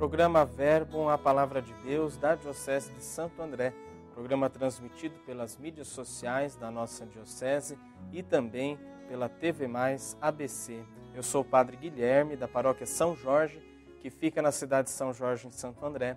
Programa 0.00 0.46
Verbo, 0.46 1.10
a 1.10 1.18
Palavra 1.18 1.60
de 1.60 1.74
Deus 1.84 2.16
da 2.16 2.34
Diocese 2.34 2.90
de 2.90 3.04
Santo 3.04 3.42
André. 3.42 3.74
Programa 4.14 4.48
transmitido 4.48 5.14
pelas 5.26 5.58
mídias 5.58 5.88
sociais 5.88 6.56
da 6.56 6.70
nossa 6.70 7.04
Diocese 7.04 7.78
e 8.10 8.22
também 8.22 8.78
pela 9.10 9.28
TV 9.28 9.68
Mais 9.68 10.16
ABC. 10.18 10.82
Eu 11.14 11.22
sou 11.22 11.42
o 11.42 11.44
Padre 11.44 11.76
Guilherme, 11.76 12.34
da 12.34 12.48
Paróquia 12.48 12.86
São 12.86 13.14
Jorge, 13.14 13.60
que 14.00 14.08
fica 14.08 14.40
na 14.40 14.50
cidade 14.50 14.88
de 14.88 14.94
São 14.94 15.12
Jorge, 15.12 15.46
em 15.46 15.50
Santo 15.50 15.84
André. 15.84 16.16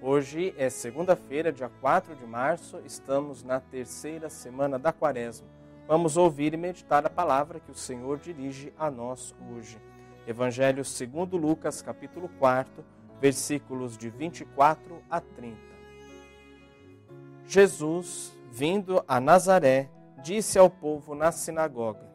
Hoje 0.00 0.54
é 0.56 0.70
segunda-feira, 0.70 1.50
dia 1.50 1.68
4 1.80 2.14
de 2.14 2.24
março, 2.24 2.80
estamos 2.84 3.42
na 3.42 3.58
terceira 3.58 4.30
semana 4.30 4.78
da 4.78 4.92
quaresma. 4.92 5.48
Vamos 5.88 6.16
ouvir 6.16 6.54
e 6.54 6.56
meditar 6.56 7.04
a 7.04 7.10
palavra 7.10 7.58
que 7.58 7.72
o 7.72 7.74
Senhor 7.74 8.16
dirige 8.16 8.72
a 8.78 8.88
nós 8.92 9.34
hoje. 9.50 9.76
Evangelho 10.24 10.84
segundo 10.84 11.36
Lucas, 11.36 11.82
capítulo 11.82 12.28
4, 12.38 12.94
versículos 13.24 13.96
de 13.96 14.10
24 14.10 15.02
a 15.08 15.18
30. 15.18 15.56
Jesus, 17.46 18.36
vindo 18.52 19.02
a 19.08 19.18
Nazaré, 19.18 19.88
disse 20.22 20.58
ao 20.58 20.68
povo 20.68 21.14
na 21.14 21.32
sinagoga: 21.32 22.06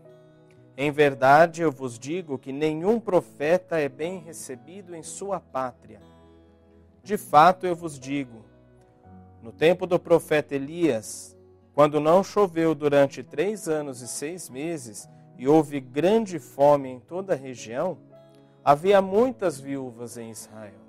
Em 0.77 0.91
verdade 0.91 1.63
eu 1.63 1.71
vos 1.71 1.97
digo 1.97 2.37
que 2.37 2.51
nenhum 2.51 2.99
profeta 2.99 3.79
é 3.79 3.89
bem 3.89 4.19
recebido 4.19 4.95
em 4.95 5.01
sua 5.01 5.39
pátria. 5.39 5.99
De 7.01 7.17
fato 7.17 7.65
eu 7.65 7.75
vos 7.75 7.99
digo, 7.99 8.45
no 9.41 9.51
tempo 9.51 9.87
do 9.87 9.97
profeta 9.97 10.53
Elias, 10.53 11.35
quando 11.73 11.99
não 11.99 12.23
choveu 12.23 12.75
durante 12.75 13.23
três 13.23 13.67
anos 13.67 14.01
e 14.01 14.07
seis 14.07 14.47
meses 14.47 15.09
e 15.39 15.47
houve 15.47 15.79
grande 15.79 16.37
fome 16.37 16.87
em 16.87 16.99
toda 16.99 17.33
a 17.33 17.35
região, 17.35 17.97
havia 18.63 19.01
muitas 19.01 19.59
viúvas 19.59 20.15
em 20.15 20.29
Israel. 20.29 20.88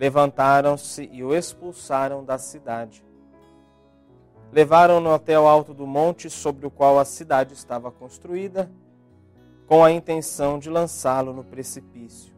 Levantaram-se 0.00 1.10
e 1.12 1.22
o 1.22 1.34
expulsaram 1.34 2.24
da 2.24 2.38
cidade. 2.38 3.04
Levaram-no 4.50 5.12
até 5.12 5.38
o 5.38 5.46
alto 5.46 5.74
do 5.74 5.86
monte 5.86 6.30
sobre 6.30 6.66
o 6.66 6.70
qual 6.70 6.98
a 6.98 7.04
cidade 7.04 7.52
estava 7.52 7.90
construída, 7.90 8.70
com 9.66 9.84
a 9.84 9.92
intenção 9.92 10.58
de 10.58 10.70
lançá-lo 10.70 11.34
no 11.34 11.44
precipício. 11.44 12.34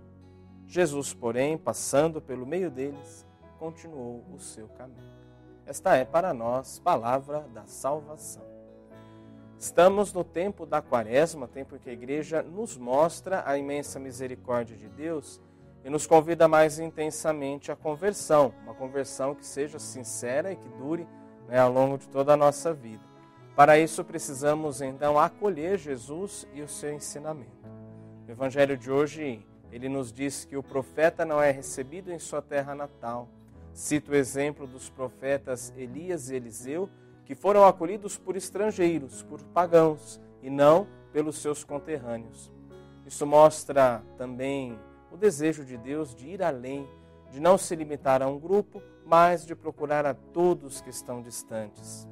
Jesus, 0.66 1.14
porém, 1.14 1.56
passando 1.56 2.20
pelo 2.20 2.44
meio 2.44 2.68
deles, 2.68 3.24
continuou 3.60 4.24
o 4.34 4.40
seu 4.40 4.66
caminho. 4.66 5.12
Esta 5.64 5.94
é 5.94 6.04
para 6.04 6.34
nós 6.34 6.80
palavra 6.80 7.46
da 7.54 7.64
salvação. 7.64 8.42
Estamos 9.56 10.12
no 10.12 10.24
tempo 10.24 10.66
da 10.66 10.82
quaresma, 10.82 11.46
tempo 11.46 11.76
em 11.76 11.78
que 11.78 11.90
a 11.90 11.92
igreja 11.92 12.42
nos 12.42 12.76
mostra 12.76 13.44
a 13.46 13.56
imensa 13.56 14.00
misericórdia 14.00 14.76
de 14.76 14.88
Deus 14.88 15.40
e 15.84 15.90
nos 15.90 16.06
convida 16.06 16.46
mais 16.46 16.78
intensamente 16.78 17.72
à 17.72 17.76
conversão, 17.76 18.54
uma 18.62 18.74
conversão 18.74 19.34
que 19.34 19.44
seja 19.44 19.78
sincera 19.78 20.52
e 20.52 20.56
que 20.56 20.68
dure 20.70 21.06
né, 21.48 21.58
ao 21.58 21.72
longo 21.72 21.98
de 21.98 22.08
toda 22.08 22.32
a 22.32 22.36
nossa 22.36 22.72
vida. 22.72 23.02
Para 23.56 23.78
isso 23.78 24.04
precisamos 24.04 24.80
então 24.80 25.18
acolher 25.18 25.78
Jesus 25.78 26.46
e 26.54 26.62
o 26.62 26.68
seu 26.68 26.92
ensinamento. 26.92 27.50
O 28.26 28.30
evangelho 28.30 28.76
de 28.76 28.90
hoje, 28.90 29.44
ele 29.70 29.88
nos 29.88 30.12
diz 30.12 30.44
que 30.44 30.56
o 30.56 30.62
profeta 30.62 31.24
não 31.24 31.42
é 31.42 31.50
recebido 31.50 32.10
em 32.10 32.18
sua 32.18 32.40
terra 32.40 32.74
natal, 32.74 33.28
Cito 33.72 34.12
o 34.12 34.14
exemplo 34.14 34.66
dos 34.66 34.90
profetas 34.90 35.72
Elias 35.76 36.28
e 36.28 36.36
Eliseu, 36.36 36.90
que 37.24 37.34
foram 37.34 37.64
acolhidos 37.64 38.18
por 38.18 38.36
estrangeiros, 38.36 39.22
por 39.22 39.42
pagãos, 39.44 40.20
e 40.42 40.50
não 40.50 40.86
pelos 41.12 41.38
seus 41.38 41.64
conterrâneos. 41.64 42.50
Isso 43.06 43.26
mostra 43.26 44.02
também 44.18 44.78
o 45.12 45.16
desejo 45.16 45.64
de 45.64 45.76
Deus 45.76 46.14
de 46.14 46.28
ir 46.28 46.42
além, 46.42 46.88
de 47.30 47.40
não 47.40 47.58
se 47.58 47.76
limitar 47.76 48.22
a 48.22 48.28
um 48.28 48.38
grupo, 48.38 48.82
mas 49.04 49.44
de 49.44 49.54
procurar 49.54 50.06
a 50.06 50.14
todos 50.14 50.80
que 50.80 50.90
estão 50.90 51.20
distantes. 51.20 52.08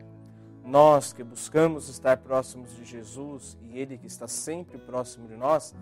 Nós 0.65 1.13
que 1.13 1.25
buscamos 1.25 1.89
estar 1.89 2.19
próximos 2.19 2.77
de 2.77 2.85
Jesus 2.85 3.57
e 3.63 3.79
Ele 3.79 3.97
que 3.97 4.07
está 4.07 4.29
sempre 4.29 4.79
próximo 4.79 5.27
de 5.27 5.37
nós, 5.37 5.75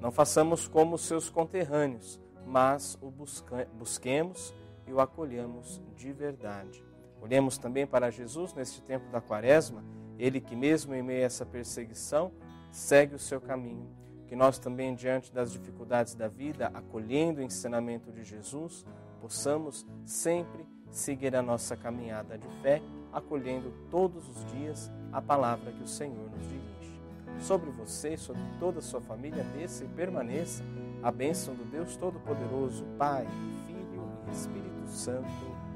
não 0.00 0.10
façamos 0.10 0.66
como 0.66 0.98
seus 0.98 1.30
conterrâneos, 1.30 2.20
mas 2.44 2.98
o 3.00 3.10
busquemos 3.10 4.54
e 4.86 4.92
o 4.92 5.00
acolhamos 5.00 5.80
de 5.96 6.12
verdade. 6.12 6.84
Olhemos 7.20 7.58
também 7.58 7.86
para 7.86 8.10
Jesus 8.10 8.52
neste 8.54 8.82
tempo 8.82 9.10
da 9.10 9.20
quaresma, 9.20 9.82
ele 10.18 10.40
que, 10.40 10.54
mesmo 10.54 10.94
em 10.94 11.02
meio 11.02 11.22
a 11.22 11.26
essa 11.26 11.44
perseguição, 11.44 12.32
segue 12.70 13.14
o 13.14 13.18
seu 13.18 13.40
caminho. 13.40 13.88
Que 14.26 14.36
nós 14.36 14.58
também, 14.58 14.94
diante 14.94 15.32
das 15.32 15.52
dificuldades 15.52 16.14
da 16.14 16.28
vida, 16.28 16.70
acolhendo 16.74 17.40
o 17.40 17.44
ensinamento 17.44 18.10
de 18.10 18.24
Jesus, 18.24 18.84
possamos 19.20 19.86
sempre 20.04 20.66
seguir 20.90 21.34
a 21.36 21.42
nossa 21.42 21.76
caminhada 21.76 22.36
de 22.36 22.48
fé, 22.62 22.82
acolhendo 23.12 23.72
todos 23.90 24.28
os 24.28 24.44
dias 24.52 24.90
a 25.12 25.20
palavra 25.20 25.72
que 25.72 25.82
o 25.82 25.88
Senhor 25.88 26.30
nos 26.30 26.46
dirige. 26.48 27.00
Sobre 27.40 27.70
você 27.70 28.14
e 28.14 28.18
sobre 28.18 28.42
toda 28.58 28.78
a 28.78 28.82
sua 28.82 29.00
família, 29.00 29.44
desça 29.56 29.84
e 29.84 29.88
permaneça 29.88 30.64
a 31.02 31.10
bênção 31.10 31.54
do 31.54 31.64
Deus 31.64 31.96
Todo-Poderoso, 31.96 32.84
Pai, 32.98 33.26
Filho 33.66 34.10
e 34.26 34.30
Espírito 34.30 34.88
Santo. 34.88 35.28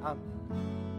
Amém. 0.02 0.89